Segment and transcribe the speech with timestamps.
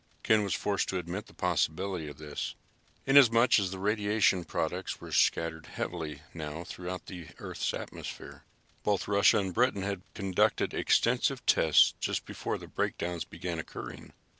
[0.23, 2.55] Ken was forced to admit the possibility of this,
[3.05, 8.43] inasmuch as radiation products were scattered heavily now throughout the Earth's atmosphere.
[8.81, 14.11] Both Russia and Britain had conducted extensive tests just before the breakdowns began occurring.